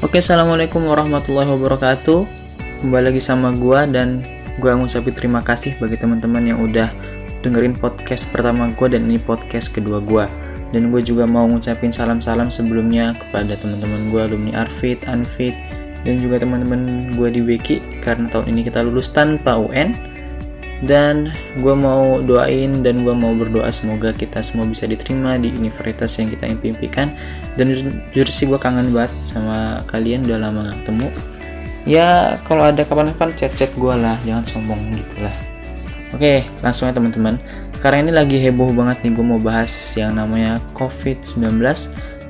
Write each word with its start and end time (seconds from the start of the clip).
Oke, 0.00 0.16
assalamualaikum 0.16 0.88
warahmatullahi 0.88 1.52
wabarakatuh. 1.52 2.24
Kembali 2.80 3.12
lagi 3.12 3.20
sama 3.20 3.52
gua 3.52 3.84
dan 3.84 4.24
gua 4.56 4.72
ngucapin 4.72 5.12
terima 5.12 5.44
kasih 5.44 5.76
bagi 5.76 6.00
teman-teman 6.00 6.40
yang 6.40 6.56
udah 6.64 6.88
dengerin 7.44 7.76
podcast 7.76 8.32
pertama 8.32 8.72
gua 8.80 8.88
dan 8.88 9.04
ini 9.04 9.20
podcast 9.20 9.76
kedua 9.76 10.00
gua. 10.00 10.24
Dan 10.72 10.88
gue 10.88 11.04
juga 11.04 11.28
mau 11.28 11.44
ngucapin 11.44 11.92
salam-salam 11.92 12.48
sebelumnya 12.48 13.12
kepada 13.12 13.58
teman-teman 13.58 14.08
gue 14.14 14.20
alumni 14.22 14.64
Arfit, 14.64 15.02
Anfit, 15.10 15.52
dan 16.06 16.16
juga 16.22 16.40
teman-teman 16.40 17.12
gue 17.18 17.28
di 17.28 17.42
Wiki 17.42 17.82
karena 18.00 18.30
tahun 18.30 18.54
ini 18.54 18.70
kita 18.70 18.86
lulus 18.86 19.10
tanpa 19.10 19.58
UN 19.58 19.92
dan 20.80 21.28
gue 21.60 21.74
mau 21.76 22.24
doain 22.24 22.80
dan 22.80 23.04
gue 23.04 23.12
mau 23.12 23.36
berdoa 23.36 23.68
semoga 23.68 24.16
kita 24.16 24.40
semua 24.40 24.64
bisa 24.64 24.88
diterima 24.88 25.36
di 25.36 25.52
universitas 25.52 26.16
yang 26.16 26.32
kita 26.32 26.48
impikan. 26.48 27.12
Dan 27.60 27.72
jujur 27.76 28.26
sih 28.28 28.48
gue 28.48 28.56
kangen 28.56 28.88
banget 28.96 29.12
sama 29.28 29.84
kalian 29.92 30.24
udah 30.24 30.38
lama 30.40 30.72
ketemu. 30.80 31.08
Ya 31.84 32.36
kalau 32.48 32.68
ada 32.68 32.80
kapan-kapan 32.84 33.32
chat-chat 33.36 33.72
gue 33.76 33.94
lah 33.94 34.16
jangan 34.24 34.44
sombong 34.48 34.80
gitu 34.96 35.20
lah. 35.20 35.34
Oke 36.16 36.48
langsung 36.64 36.88
ya 36.88 36.96
teman-teman. 36.96 37.36
Karena 37.80 38.08
ini 38.08 38.12
lagi 38.12 38.36
heboh 38.40 38.72
banget 38.72 39.04
nih 39.04 39.12
gue 39.16 39.24
mau 39.24 39.40
bahas 39.40 39.72
yang 39.96 40.16
namanya 40.16 40.60
covid-19 40.76 41.60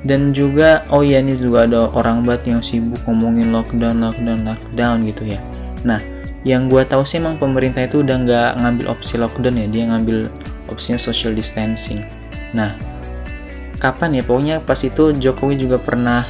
dan 0.01 0.33
juga 0.33 0.81
oh 0.89 1.05
iya 1.05 1.21
ini 1.21 1.37
juga 1.37 1.69
ada 1.69 1.91
orang 1.93 2.25
banget 2.25 2.55
yang 2.55 2.61
sibuk 2.63 2.99
ngomongin 3.05 3.53
lockdown 3.53 3.99
lockdown 3.99 4.43
lockdown 4.43 5.07
gitu 5.07 5.35
ya. 5.35 5.39
Nah 5.83 5.99
yang 6.41 6.73
gue 6.73 6.81
tahu 6.81 7.05
sih 7.05 7.21
emang 7.21 7.37
pemerintah 7.37 7.85
itu 7.85 8.01
udah 8.01 8.17
nggak 8.25 8.51
ngambil 8.65 8.85
opsi 8.89 9.21
lockdown 9.21 9.61
ya 9.61 9.67
dia 9.69 9.83
ngambil 9.93 10.25
opsinya 10.73 10.97
social 10.97 11.37
distancing. 11.37 12.01
Nah 12.57 12.73
kapan 13.77 14.17
ya? 14.17 14.23
Pokoknya 14.25 14.55
pas 14.61 14.77
itu 14.81 15.13
Jokowi 15.13 15.57
juga 15.57 15.77
pernah 15.77 16.25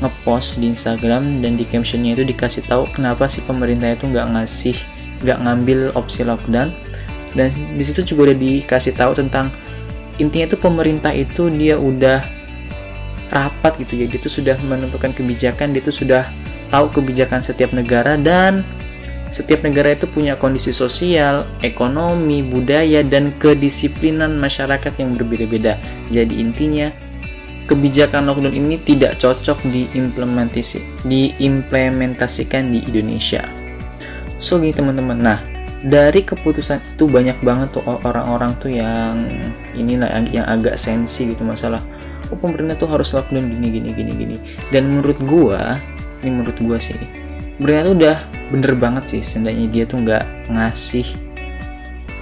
ngepost 0.00 0.60
di 0.60 0.72
Instagram 0.72 1.44
dan 1.44 1.56
di 1.60 1.64
captionnya 1.64 2.16
itu 2.16 2.24
dikasih 2.24 2.64
tahu 2.66 2.88
kenapa 2.92 3.28
sih 3.28 3.44
pemerintah 3.44 3.92
itu 3.92 4.08
nggak 4.08 4.26
ngasih 4.36 4.76
nggak 5.24 5.38
ngambil 5.44 5.92
opsi 5.92 6.24
lockdown. 6.24 6.72
Dan 7.34 7.50
di 7.50 7.82
situ 7.84 8.14
juga 8.14 8.30
udah 8.30 8.38
dikasih 8.38 8.94
tahu 8.96 9.12
tentang 9.18 9.52
intinya 10.22 10.54
itu 10.54 10.56
pemerintah 10.56 11.10
itu 11.10 11.50
dia 11.52 11.76
udah 11.76 12.22
rapat 13.28 13.76
gitu 13.84 14.00
ya. 14.00 14.06
Dia 14.08 14.18
itu 14.20 14.30
sudah 14.32 14.56
menentukan 14.64 15.12
kebijakan 15.12 15.76
dia 15.76 15.84
itu 15.84 15.92
sudah 15.92 16.24
tahu 16.72 16.88
kebijakan 16.90 17.44
setiap 17.44 17.76
negara 17.76 18.16
dan 18.16 18.64
setiap 19.34 19.66
negara 19.66 19.98
itu 19.98 20.06
punya 20.06 20.38
kondisi 20.38 20.70
sosial, 20.70 21.42
ekonomi, 21.66 22.46
budaya, 22.46 23.02
dan 23.02 23.34
kedisiplinan 23.42 24.38
masyarakat 24.38 24.94
yang 25.02 25.18
berbeda-beda. 25.18 25.74
Jadi 26.14 26.38
intinya, 26.38 26.94
kebijakan 27.66 28.30
lockdown 28.30 28.54
ini 28.54 28.78
tidak 28.78 29.18
cocok 29.18 29.58
diimplementasi, 29.74 30.86
diimplementasikan 31.10 32.70
di 32.70 32.86
Indonesia. 32.86 33.42
So 34.38 34.62
gini 34.62 34.70
teman-teman, 34.70 35.18
nah 35.18 35.42
dari 35.82 36.22
keputusan 36.22 36.94
itu 36.94 37.10
banyak 37.10 37.36
banget 37.42 37.74
tuh 37.74 37.82
orang-orang 37.84 38.54
tuh 38.62 38.70
yang 38.70 39.18
inilah 39.74 40.08
yang, 40.30 40.46
agak 40.46 40.80
sensi 40.80 41.28
gitu 41.34 41.44
masalah 41.44 41.82
oh 42.32 42.38
pemerintah 42.40 42.72
tuh 42.80 42.88
harus 42.88 43.12
lockdown 43.12 43.52
gini 43.52 43.68
gini 43.68 43.90
gini 43.92 44.12
gini 44.16 44.36
dan 44.72 44.88
menurut 44.88 45.20
gua 45.28 45.76
ini 46.24 46.40
menurut 46.40 46.56
gua 46.64 46.80
sih 46.80 46.96
pemerintah 47.58 47.82
tuh 47.86 47.94
udah 47.96 48.16
bener 48.52 48.72
banget 48.76 49.04
sih 49.16 49.22
seandainya 49.22 49.66
dia 49.70 49.84
tuh 49.86 50.02
nggak 50.02 50.24
ngasih 50.50 51.06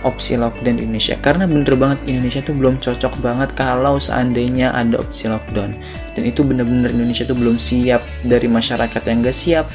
opsi 0.02 0.34
lockdown 0.34 0.78
di 0.78 0.82
Indonesia. 0.84 1.14
Karena 1.22 1.46
bener 1.46 1.74
banget 1.78 2.02
Indonesia 2.10 2.42
tuh 2.42 2.54
belum 2.58 2.78
cocok 2.82 3.22
banget 3.22 3.54
kalau 3.54 3.96
seandainya 3.96 4.74
ada 4.74 4.98
opsi 4.98 5.30
lockdown. 5.30 5.74
Dan 6.14 6.22
itu 6.26 6.42
bener-bener 6.42 6.90
Indonesia 6.90 7.24
tuh 7.24 7.38
belum 7.38 7.56
siap 7.56 8.02
dari 8.26 8.50
masyarakat 8.50 9.02
yang 9.06 9.22
gak 9.22 9.36
siap. 9.36 9.66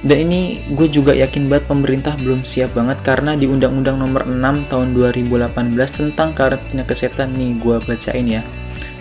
Dan 0.00 0.32
ini 0.32 0.64
gue 0.72 0.88
juga 0.88 1.12
yakin 1.12 1.52
banget 1.52 1.68
pemerintah 1.68 2.16
belum 2.16 2.40
siap 2.40 2.72
banget 2.72 3.04
karena 3.04 3.36
di 3.36 3.44
Undang-Undang 3.44 4.00
Nomor 4.00 4.24
6 4.24 4.72
Tahun 4.72 4.88
2018 4.96 5.76
tentang 5.76 6.32
karantina 6.32 6.88
kesehatan 6.88 7.36
nih 7.36 7.60
gue 7.60 7.76
bacain 7.84 8.24
ya. 8.24 8.40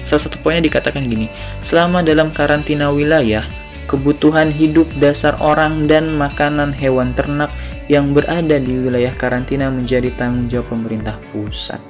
Salah 0.03 0.27
satu 0.27 0.35
poinnya 0.43 0.63
dikatakan 0.67 1.07
gini, 1.07 1.31
selama 1.63 2.03
dalam 2.03 2.35
karantina 2.35 2.91
wilayah, 2.91 3.47
kebutuhan 3.89 4.53
hidup 4.53 4.85
dasar 5.01 5.33
orang 5.41 5.89
dan 5.89 6.13
makanan 6.13 6.69
hewan 6.69 7.17
ternak 7.17 7.49
yang 7.89 8.13
berada 8.13 8.61
di 8.61 8.85
wilayah 8.85 9.09
karantina 9.17 9.73
menjadi 9.73 10.13
tanggung 10.13 10.45
jawab 10.45 10.69
pemerintah 10.69 11.17
pusat. 11.33 11.81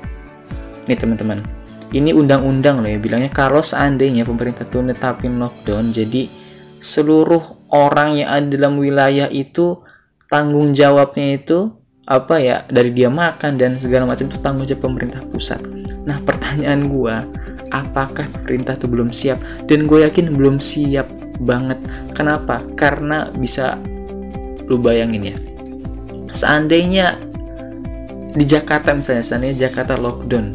Nih 0.87 0.95
teman-teman, 0.95 1.43
ini 1.91 2.15
undang-undang 2.15 2.79
loh 2.79 2.87
ya 2.87 2.95
bilangnya 3.03 3.27
kalau 3.35 3.59
seandainya 3.59 4.23
pemerintah 4.23 4.63
tuh 4.63 4.79
netapin 4.79 5.35
lockdown, 5.43 5.91
jadi 5.91 6.31
seluruh 6.79 7.67
orang 7.75 8.23
yang 8.23 8.31
ada 8.31 8.47
dalam 8.47 8.79
wilayah 8.79 9.27
itu 9.27 9.83
tanggung 10.31 10.71
jawabnya 10.71 11.35
itu 11.35 11.75
apa 12.07 12.39
ya 12.39 12.63
dari 12.71 12.95
dia 12.95 13.11
makan 13.11 13.59
dan 13.59 13.75
segala 13.75 14.07
macam 14.07 14.31
itu 14.31 14.39
tanggung 14.39 14.63
jawab 14.63 14.87
pemerintah 14.87 15.19
pusat. 15.27 15.59
Nah 16.07 16.15
pertanyaan 16.23 16.87
gua, 16.87 17.27
apakah 17.75 18.23
pemerintah 18.39 18.79
tuh 18.79 18.87
belum 18.87 19.11
siap? 19.11 19.37
Dan 19.67 19.83
gue 19.85 20.07
yakin 20.07 20.33
belum 20.33 20.63
siap 20.63 21.18
banget. 21.41 21.79
Kenapa? 22.13 22.61
Karena 22.75 23.31
bisa 23.31 23.79
lu 24.69 24.77
bayangin 24.77 25.33
ya. 25.33 25.37
Seandainya 26.29 27.17
di 28.37 28.45
Jakarta 28.45 28.93
misalnya, 28.93 29.25
seandainya 29.25 29.67
Jakarta 29.67 29.97
lockdown, 29.97 30.53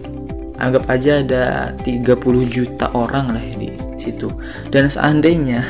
anggap 0.62 0.86
aja 0.86 1.24
ada 1.24 1.74
30 1.82 2.14
juta 2.46 2.86
orang 2.94 3.34
lah 3.34 3.44
di 3.58 3.74
situ. 3.98 4.30
Dan 4.70 4.86
seandainya 4.86 5.64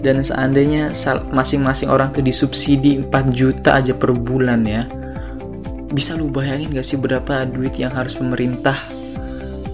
dan 0.00 0.24
seandainya 0.24 0.96
masing-masing 1.28 1.92
orang 1.92 2.08
tuh 2.16 2.24
disubsidi 2.24 3.04
4 3.04 3.36
juta 3.36 3.76
aja 3.76 3.92
per 3.92 4.16
bulan 4.16 4.64
ya. 4.64 4.88
Bisa 5.92 6.16
lu 6.16 6.32
bayangin 6.32 6.72
gak 6.72 6.86
sih 6.86 6.96
berapa 6.96 7.44
duit 7.50 7.76
yang 7.76 7.92
harus 7.92 8.16
pemerintah 8.16 8.78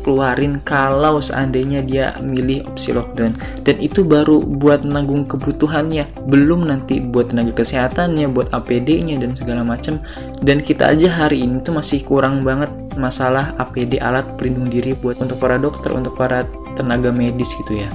keluarin 0.06 0.62
kalau 0.62 1.18
seandainya 1.18 1.82
dia 1.82 2.14
milih 2.22 2.62
opsi 2.70 2.94
lockdown. 2.94 3.34
Dan 3.66 3.82
itu 3.82 4.06
baru 4.06 4.38
buat 4.38 4.86
menanggung 4.86 5.26
kebutuhannya 5.26 6.06
belum 6.30 6.70
nanti 6.70 7.02
buat 7.02 7.34
tenaga 7.34 7.58
kesehatannya 7.58 8.30
buat 8.30 8.54
APD-nya 8.54 9.18
dan 9.18 9.34
segala 9.34 9.66
macam 9.66 9.98
dan 10.46 10.62
kita 10.62 10.94
aja 10.94 11.10
hari 11.10 11.42
ini 11.42 11.58
tuh 11.58 11.74
masih 11.74 12.06
kurang 12.06 12.46
banget 12.46 12.70
masalah 12.94 13.56
APD 13.58 13.98
alat 13.98 14.24
pelindung 14.38 14.70
diri 14.70 14.94
buat 14.94 15.18
untuk 15.18 15.42
para 15.42 15.58
dokter 15.58 15.90
untuk 15.90 16.14
para 16.14 16.46
tenaga 16.78 17.10
medis 17.10 17.50
gitu 17.56 17.82
ya. 17.82 17.90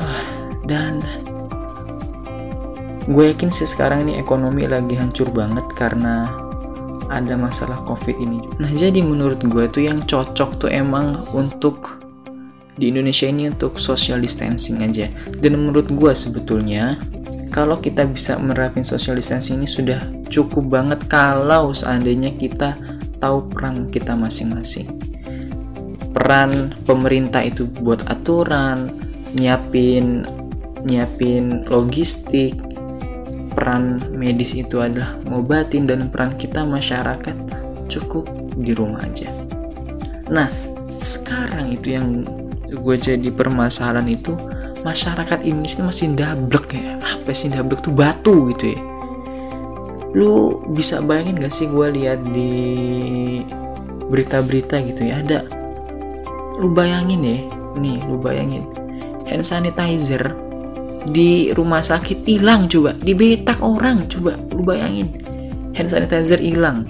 Ah, 0.00 0.22
dan 0.64 1.04
gue 3.06 3.24
yakin 3.30 3.50
sih 3.52 3.68
sekarang 3.68 4.06
ini 4.08 4.18
ekonomi 4.18 4.66
lagi 4.66 4.98
hancur 4.98 5.30
banget 5.30 5.66
karena 5.78 6.45
ada 7.12 7.38
masalah 7.38 7.78
covid 7.86 8.16
ini 8.18 8.42
nah 8.58 8.70
jadi 8.72 9.02
menurut 9.02 9.42
gue 9.44 9.64
tuh 9.70 9.86
yang 9.86 10.02
cocok 10.04 10.62
tuh 10.62 10.70
emang 10.72 11.22
untuk 11.36 12.06
di 12.76 12.92
Indonesia 12.92 13.26
ini 13.26 13.48
untuk 13.48 13.80
social 13.80 14.20
distancing 14.20 14.84
aja. 14.84 15.08
Dan 15.40 15.56
menurut 15.56 15.88
gue 15.88 16.12
sebetulnya 16.12 17.00
kalau 17.50 17.80
kita 17.80 18.04
bisa 18.04 18.36
menerapin 18.36 18.84
social 18.84 19.16
distancing 19.16 19.64
ini 19.64 19.68
sudah 19.68 20.00
cukup 20.28 20.68
banget 20.68 21.00
kalau 21.08 21.72
seandainya 21.72 22.36
kita 22.36 22.76
tahu 23.18 23.48
peran 23.48 23.88
kita 23.88 24.12
masing-masing. 24.12 24.92
Peran 26.12 26.72
pemerintah 26.84 27.44
itu 27.44 27.68
buat 27.80 28.04
aturan 28.08 28.92
nyiapin 29.36 30.24
nyiapin 30.88 31.66
logistik 31.68 32.56
peran 33.56 34.04
medis 34.12 34.52
itu 34.52 34.78
adalah 34.84 35.16
ngobatin 35.26 35.88
dan 35.88 36.12
peran 36.12 36.36
kita 36.36 36.62
masyarakat 36.62 37.34
cukup 37.88 38.28
di 38.60 38.76
rumah 38.76 39.02
aja. 39.02 39.32
Nah, 40.28 40.46
sekarang 41.00 41.72
itu 41.72 41.96
yang 41.96 42.28
gue 42.68 42.96
jadi 43.00 43.32
permasalahan 43.32 44.12
itu 44.12 44.36
masyarakat 44.84 45.42
Indonesia 45.48 45.82
masih 45.82 46.12
dablek 46.12 46.76
ya. 46.76 47.00
Apa 47.00 47.32
sih 47.32 47.48
dablek 47.48 47.80
tuh 47.80 47.96
batu 47.96 48.52
gitu 48.52 48.76
ya. 48.76 48.80
Lu 50.12 50.60
bisa 50.76 51.00
bayangin 51.00 51.40
gak 51.40 51.52
sih 51.52 51.66
gue 51.66 51.86
lihat 51.96 52.20
di 52.30 52.52
berita-berita 54.06 54.78
gitu 54.86 55.02
ya 55.02 55.18
ada 55.18 55.42
lu 56.56 56.72
bayangin 56.72 57.20
ya 57.20 57.38
nih 57.76 58.00
lu 58.08 58.16
bayangin 58.16 58.64
hand 59.28 59.44
sanitizer 59.44 60.32
di 61.10 61.54
rumah 61.54 61.82
sakit 61.84 62.26
hilang 62.26 62.66
coba 62.66 62.96
dibetak 62.98 63.62
orang 63.62 64.06
coba 64.10 64.34
lu 64.54 64.66
bayangin. 64.66 65.10
Hand 65.76 65.92
sanitizer 65.92 66.40
hilang. 66.40 66.88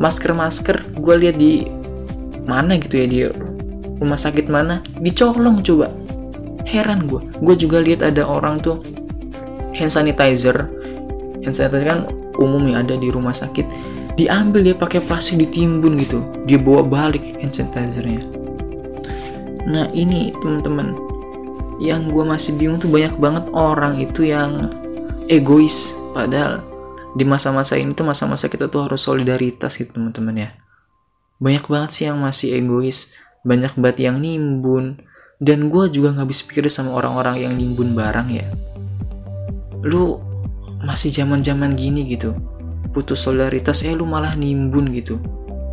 Masker 0.00 0.34
masker 0.34 0.80
gue 0.98 1.14
lihat 1.20 1.36
di 1.38 1.68
mana 2.48 2.80
gitu 2.80 3.04
ya 3.04 3.06
di 3.06 3.20
rumah 4.02 4.18
sakit 4.18 4.50
mana 4.50 4.82
dicolong 4.98 5.62
coba. 5.62 5.92
Heran 6.64 7.06
gue 7.06 7.22
gue 7.44 7.54
juga 7.54 7.78
lihat 7.84 8.02
ada 8.02 8.24
orang 8.26 8.58
tuh 8.58 8.80
hand 9.76 9.92
sanitizer 9.92 10.66
hand 11.44 11.54
sanitizer 11.54 11.86
kan 11.86 12.00
umum 12.40 12.66
yang 12.66 12.88
ada 12.88 12.98
di 12.98 13.12
rumah 13.12 13.36
sakit. 13.36 13.94
Diambil 14.14 14.62
dia 14.62 14.76
pakai 14.78 15.02
plastik 15.02 15.42
ditimbun 15.42 15.98
gitu. 15.98 16.22
Dia 16.46 16.58
bawa 16.58 16.86
balik 16.86 17.22
hand 17.38 17.54
sanitizernya. 17.54 18.22
Nah 19.64 19.86
ini 19.94 20.34
teman-teman 20.42 21.03
yang 21.82 22.10
gue 22.10 22.24
masih 22.26 22.54
bingung 22.54 22.78
tuh 22.78 22.90
banyak 22.90 23.14
banget 23.18 23.44
orang 23.50 23.98
itu 23.98 24.30
yang 24.30 24.70
egois. 25.26 25.98
Padahal 26.14 26.62
di 27.14 27.24
masa-masa 27.26 27.78
ini 27.78 27.94
tuh 27.94 28.06
masa-masa 28.06 28.46
kita 28.50 28.70
tuh 28.70 28.86
harus 28.86 29.02
solidaritas 29.02 29.78
gitu 29.78 29.98
teman-teman 29.98 30.48
ya. 30.48 30.50
Banyak 31.42 31.66
banget 31.66 31.90
sih 31.90 32.04
yang 32.06 32.22
masih 32.22 32.58
egois. 32.58 33.18
Banyak 33.42 33.74
banget 33.78 34.10
yang 34.10 34.22
nimbun. 34.22 35.02
Dan 35.42 35.68
gue 35.68 35.90
juga 35.90 36.14
nggak 36.14 36.28
bisa 36.30 36.42
pikir 36.46 36.70
sama 36.70 36.94
orang-orang 36.94 37.42
yang 37.42 37.52
nimbun 37.58 37.92
barang 37.92 38.28
ya. 38.30 38.46
Lu 39.82 40.22
masih 40.84 41.10
zaman 41.10 41.40
zaman 41.40 41.74
gini 41.74 42.04
gitu 42.06 42.36
putus 42.94 43.26
solidaritas 43.26 43.82
eh 43.82 43.92
lu 43.98 44.06
malah 44.06 44.38
nimbun 44.38 44.94
gitu. 44.94 45.18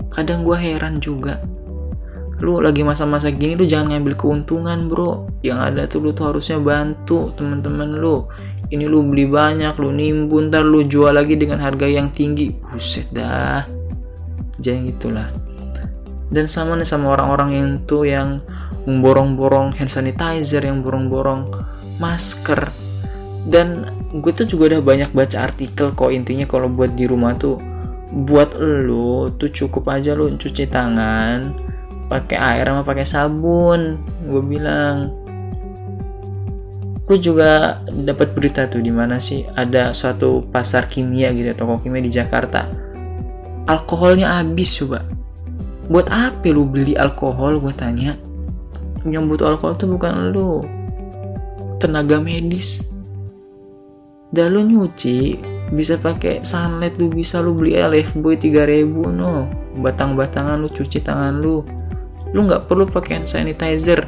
Kadang 0.09 0.41
gue 0.41 0.57
heran 0.57 0.97
juga 0.97 1.37
lu 2.41 2.59
lagi 2.59 2.81
masa-masa 2.81 3.29
gini 3.29 3.53
lu 3.53 3.69
jangan 3.69 3.95
ngambil 3.95 4.17
keuntungan 4.17 4.89
bro. 4.89 5.29
Yang 5.45 5.59
ada 5.61 5.81
tuh 5.85 5.99
lu 6.01 6.09
tuh 6.11 6.33
harusnya 6.33 6.57
bantu 6.57 7.29
teman-teman 7.37 8.01
lu. 8.01 8.25
Ini 8.73 8.89
lu 8.89 9.05
beli 9.05 9.29
banyak 9.29 9.77
lu 9.77 9.93
nimbun 9.93 10.49
ntar 10.49 10.65
lu 10.65 10.83
jual 10.83 11.13
lagi 11.13 11.37
dengan 11.37 11.61
harga 11.61 11.85
yang 11.85 12.09
tinggi. 12.09 12.49
Buset 12.51 13.07
dah. 13.13 13.63
Jangan 14.57 14.81
gitulah 14.89 15.29
dan 16.31 16.47
sama 16.47 16.79
nih 16.79 16.87
sama 16.87 17.11
orang-orang 17.13 17.49
yang 17.51 17.69
tuh 17.83 18.07
yang 18.07 18.39
memborong-borong 18.87 19.75
hand 19.75 19.91
sanitizer 19.91 20.63
yang 20.63 20.79
borong-borong 20.81 21.51
masker. 21.99 22.71
Dan 23.45 23.91
gue 24.15 24.31
tuh 24.31 24.47
juga 24.47 24.75
udah 24.75 24.81
banyak 24.81 25.11
baca 25.11 25.43
artikel 25.43 25.91
kok 25.91 26.09
intinya 26.09 26.47
kalau 26.47 26.71
buat 26.71 26.95
di 26.95 27.05
rumah 27.05 27.35
tuh. 27.35 27.59
Buat 28.11 28.57
lo 28.59 29.31
tuh 29.35 29.51
cukup 29.51 29.91
aja 29.91 30.15
lo 30.15 30.31
cuci 30.31 30.67
tangan 30.67 31.51
pakai 32.11 32.35
air 32.35 32.67
sama 32.67 32.83
pakai 32.83 33.07
sabun 33.07 33.95
gue 34.27 34.43
bilang. 34.43 35.15
Gue 37.07 37.15
juga 37.15 37.79
dapat 37.87 38.35
berita 38.35 38.67
tuh 38.67 38.83
di 38.83 38.91
mana 38.91 39.15
sih 39.15 39.47
ada 39.55 39.95
suatu 39.95 40.43
pasar 40.51 40.91
kimia 40.91 41.31
gitu 41.31 41.55
toko 41.55 41.79
kimia 41.79 42.03
di 42.03 42.11
Jakarta. 42.11 42.67
Alkoholnya 43.71 44.43
habis 44.43 44.75
coba. 44.75 45.07
Buat 45.87 46.11
apa 46.11 46.51
lu 46.51 46.67
beli 46.67 46.99
alkohol? 46.99 47.63
Gue 47.63 47.71
tanya. 47.71 48.19
Yang 49.07 49.23
butuh 49.31 49.55
alkohol 49.55 49.75
tuh 49.79 49.89
bukan 49.95 50.35
lu. 50.35 50.67
Tenaga 51.79 52.19
medis. 52.19 52.87
Dan 54.31 54.55
lu 54.55 54.63
nyuci 54.63 55.35
bisa 55.75 55.99
pakai 55.99 56.43
sunlight 56.47 56.95
lu 56.95 57.11
bisa 57.11 57.43
lu 57.43 57.51
beli 57.55 57.75
Lifebuoy 57.75 58.39
3000 58.39 58.87
no. 59.11 59.51
Batang-batangan 59.83 60.63
lu 60.63 60.71
cuci 60.71 61.03
tangan 61.03 61.43
lu 61.43 61.80
lu 62.31 62.47
nggak 62.47 62.67
perlu 62.67 62.87
pakai 62.87 63.21
hand 63.21 63.27
sanitizer. 63.27 64.03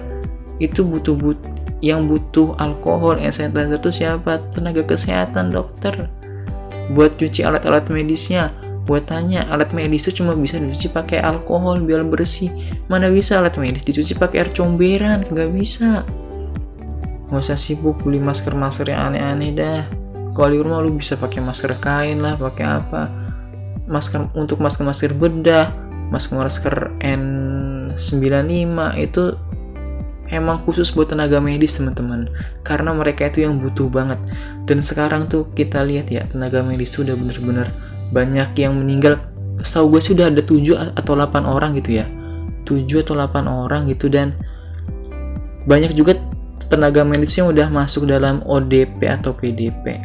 Itu 0.61 0.87
butuh 0.87 1.15
but 1.17 1.39
yang 1.83 2.07
butuh 2.07 2.55
alkohol 2.59 3.19
hand 3.19 3.35
sanitizer 3.35 3.79
itu 3.79 3.91
siapa? 3.91 4.39
Tenaga 4.51 4.83
kesehatan 4.83 5.51
dokter. 5.51 6.07
Buat 6.95 7.19
cuci 7.19 7.43
alat-alat 7.43 7.87
medisnya. 7.91 8.51
Buat 8.83 9.07
tanya 9.07 9.47
alat 9.47 9.71
medis 9.71 10.03
itu 10.11 10.19
cuma 10.19 10.35
bisa 10.35 10.59
dicuci 10.59 10.91
pakai 10.91 11.23
alkohol 11.23 11.79
biar 11.87 12.03
bersih. 12.03 12.51
Mana 12.91 13.07
bisa 13.07 13.39
alat 13.39 13.55
medis 13.55 13.87
dicuci 13.87 14.11
pakai 14.19 14.43
air 14.43 14.51
comberan? 14.51 15.23
Nggak 15.23 15.49
bisa. 15.55 16.03
Nggak 17.31 17.41
usah 17.47 17.55
sibuk 17.55 18.03
beli 18.03 18.19
masker 18.19 18.51
masker 18.51 18.91
yang 18.91 19.15
aneh-aneh 19.15 19.55
dah. 19.55 19.81
Kalau 20.35 20.51
di 20.51 20.59
rumah 20.59 20.83
lu 20.83 20.91
bisa 20.99 21.15
pakai 21.15 21.39
masker 21.39 21.79
kain 21.79 22.19
lah 22.19 22.35
pakai 22.35 22.65
apa? 22.67 23.07
Masker 23.87 24.35
untuk 24.35 24.59
masker 24.59 24.83
masker 24.83 25.15
bedah 25.15 25.71
masker 26.13 26.37
masker 26.37 26.75
N95 27.95 28.77
itu 28.99 29.23
emang 30.33 30.57
khusus 30.65 30.89
buat 30.93 31.13
tenaga 31.13 31.37
medis 31.37 31.77
teman-teman. 31.77 32.29
Karena 32.65 32.93
mereka 32.93 33.29
itu 33.29 33.45
yang 33.45 33.61
butuh 33.61 33.89
banget. 33.89 34.17
Dan 34.65 34.81
sekarang 34.81 35.29
tuh 35.29 35.49
kita 35.53 35.85
lihat 35.85 36.09
ya 36.09 36.25
tenaga 36.25 36.65
medis 36.65 36.89
tuh 36.93 37.05
udah 37.05 37.15
bener-bener 37.17 37.67
banyak 38.09 38.49
yang 38.57 38.77
meninggal. 38.77 39.21
Setahu 39.61 39.97
gue 39.97 40.01
sih 40.01 40.13
udah 40.17 40.33
ada 40.33 40.41
7 40.41 40.97
atau 40.97 41.13
8 41.13 41.45
orang 41.45 41.77
gitu 41.77 42.01
ya. 42.01 42.05
7 42.65 43.03
atau 43.03 43.13
8 43.15 43.45
orang 43.45 43.85
gitu 43.91 44.07
dan 44.09 44.33
banyak 45.69 45.95
juga 45.95 46.19
tenaga 46.67 47.05
medis 47.05 47.35
yang 47.37 47.51
udah 47.53 47.69
masuk 47.69 48.09
dalam 48.09 48.41
ODP 48.49 49.05
atau 49.05 49.31
PDP 49.35 49.99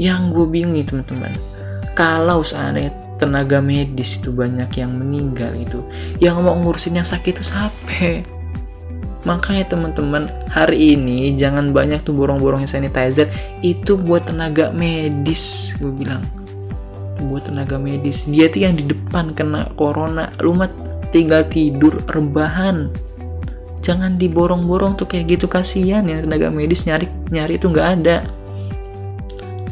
yang 0.00 0.32
gue 0.32 0.46
bingung 0.48 0.72
nih 0.72 0.86
teman-teman. 0.88 1.36
Kalau 1.92 2.40
seandainya 2.40 3.01
tenaga 3.22 3.62
medis 3.62 4.18
itu 4.18 4.34
banyak 4.34 4.68
yang 4.74 4.98
meninggal 4.98 5.54
itu. 5.54 5.86
Yang 6.18 6.42
mau 6.42 6.58
ngurusin 6.58 6.98
yang 6.98 7.06
sakit 7.06 7.38
itu 7.38 7.44
sampai 7.46 8.26
makanya 9.22 9.70
teman-teman 9.70 10.26
hari 10.50 10.98
ini 10.98 11.30
jangan 11.30 11.70
banyak 11.70 12.02
tuh 12.02 12.10
borong-borong 12.10 12.66
sanitizer. 12.66 13.30
Itu 13.62 13.94
buat 13.94 14.26
tenaga 14.26 14.74
medis 14.74 15.74
gue 15.78 15.94
bilang. 15.94 16.26
Buat 17.30 17.54
tenaga 17.54 17.78
medis. 17.78 18.26
Dia 18.26 18.50
tuh 18.50 18.66
yang 18.66 18.74
di 18.74 18.82
depan 18.90 19.30
kena 19.30 19.70
corona. 19.78 20.26
Lu 20.42 20.58
mah 20.58 20.66
tinggal 21.14 21.46
tidur 21.46 22.02
rebahan. 22.10 22.90
Jangan 23.82 24.18
diborong-borong 24.18 24.98
tuh 24.98 25.06
kayak 25.06 25.38
gitu. 25.38 25.46
Kasihan 25.46 26.02
ya 26.02 26.18
tenaga 26.26 26.50
medis 26.50 26.82
nyari 26.90 27.06
nyari 27.30 27.62
itu 27.62 27.70
nggak 27.70 27.88
ada. 28.02 28.26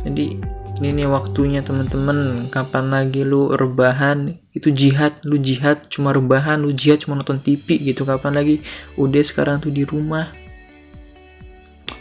Jadi 0.06 0.50
ini 0.81 1.05
nih 1.05 1.09
waktunya 1.12 1.61
teman-teman. 1.61 2.49
Kapan 2.49 2.88
lagi 2.88 3.21
lu 3.21 3.53
rebahan? 3.53 4.32
Itu 4.56 4.73
jihad 4.73 5.21
lu 5.29 5.37
jihad 5.37 5.93
cuma 5.93 6.17
rebahan 6.17 6.65
lu 6.65 6.73
jihad 6.73 7.05
cuma 7.05 7.21
nonton 7.21 7.37
TV 7.37 7.77
gitu. 7.85 8.09
Kapan 8.09 8.41
lagi? 8.41 8.65
Udah 8.97 9.21
sekarang 9.21 9.61
tuh 9.61 9.69
di 9.69 9.85
rumah. 9.85 10.32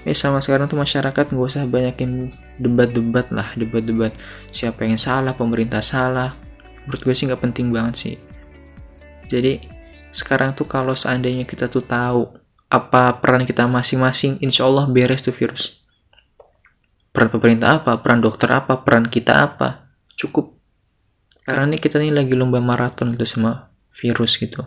Eh 0.07 0.15
sama 0.15 0.39
sekarang 0.39 0.71
tuh 0.71 0.79
masyarakat 0.79 1.11
nggak 1.27 1.43
usah 1.43 1.67
banyakin 1.67 2.31
debat-debat 2.55 3.27
lah 3.35 3.51
debat-debat 3.59 4.15
siapa 4.47 4.87
yang 4.87 4.95
salah 4.95 5.35
pemerintah 5.35 5.83
salah. 5.83 6.31
Menurut 6.87 7.03
gue 7.03 7.11
sih 7.11 7.27
nggak 7.27 7.43
penting 7.43 7.75
banget 7.75 7.95
sih. 7.99 8.15
Jadi 9.27 9.59
sekarang 10.15 10.55
tuh 10.55 10.71
kalau 10.71 10.95
seandainya 10.95 11.43
kita 11.43 11.67
tuh 11.67 11.83
tahu 11.83 12.31
apa 12.71 13.19
peran 13.19 13.43
kita 13.43 13.67
masing-masing 13.67 14.39
insya 14.39 14.63
Allah 14.71 14.87
beres 14.87 15.19
tuh 15.19 15.35
virus 15.35 15.88
peran 17.19 17.35
pemerintah 17.35 17.83
apa 17.83 17.99
peran 17.99 18.23
dokter 18.23 18.47
apa 18.47 18.79
peran 18.87 19.03
kita 19.03 19.43
apa? 19.43 19.91
Cukup. 20.15 20.55
Karena 21.43 21.67
ini 21.67 21.75
kita 21.75 21.99
nih 21.99 22.15
lagi 22.15 22.31
lomba 22.31 22.63
maraton 22.63 23.11
gitu 23.11 23.27
sama 23.27 23.67
virus 23.91 24.39
gitu. 24.39 24.63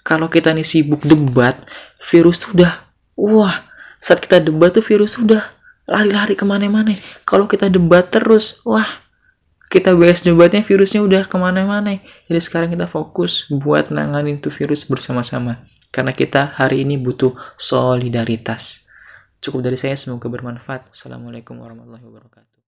Kalau 0.00 0.32
kita 0.32 0.56
nih 0.56 0.64
sibuk 0.64 1.04
debat 1.04 1.60
virus 2.00 2.40
tuh 2.40 2.56
udah 2.56 2.72
wah 3.12 3.52
saat 4.00 4.24
kita 4.24 4.40
debat 4.40 4.72
tuh 4.72 4.80
virus 4.80 5.20
udah 5.20 5.44
lari-lari 5.84 6.32
ke 6.32 6.48
mana-mana. 6.48 6.96
Kalau 7.28 7.44
kita 7.44 7.68
debat 7.68 8.08
terus 8.08 8.64
wah 8.64 8.88
kita 9.68 9.92
bahas 9.92 10.24
debatnya 10.24 10.64
virusnya 10.64 11.04
udah 11.04 11.28
ke 11.28 11.36
mana-mana. 11.36 12.00
Jadi 12.24 12.40
sekarang 12.40 12.72
kita 12.72 12.88
fokus 12.88 13.52
buat 13.52 13.92
nanganin 13.92 14.40
tuh 14.40 14.48
virus 14.48 14.88
bersama-sama. 14.88 15.60
Karena 15.92 16.16
kita 16.16 16.56
hari 16.56 16.88
ini 16.88 16.96
butuh 16.96 17.36
solidaritas 17.60 18.89
Cukup 19.40 19.60
dari 19.64 19.78
saya, 19.80 19.96
semoga 19.96 20.28
bermanfaat. 20.28 20.92
Assalamualaikum 20.92 21.56
warahmatullahi 21.64 22.04
wabarakatuh. 22.04 22.49